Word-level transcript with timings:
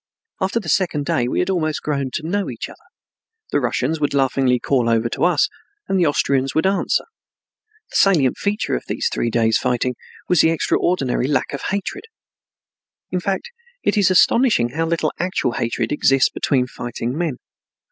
After 0.41 0.59
the 0.59 0.67
second 0.67 1.05
day 1.05 1.27
we 1.27 1.37
had 1.37 1.51
almost 1.51 1.83
grown 1.83 2.09
to 2.15 2.25
know 2.27 2.49
each 2.49 2.69
other. 2.69 2.85
The 3.51 3.59
Russians 3.59 3.99
would 3.99 4.15
laughingly 4.15 4.57
call 4.59 4.89
over 4.89 5.07
to 5.09 5.25
us, 5.25 5.47
and 5.87 5.99
the 5.99 6.07
Austrians 6.07 6.55
would 6.55 6.65
answer. 6.65 7.03
The 7.91 7.97
salient 7.97 8.37
feature 8.39 8.75
of 8.75 8.83
these 8.87 9.09
three 9.13 9.29
days' 9.29 9.59
fighting 9.59 9.93
was 10.27 10.41
the 10.41 10.49
extraordinary 10.49 11.27
lack 11.27 11.53
of 11.53 11.61
hatred. 11.69 12.05
In 13.11 13.19
fact, 13.19 13.51
it 13.83 13.95
is 13.95 14.09
astonishing 14.09 14.69
how 14.69 14.87
little 14.87 15.13
actual 15.19 15.51
hatred 15.51 15.91
exists 15.91 16.29
between 16.29 16.65
fighting 16.65 17.15
men. 17.15 17.37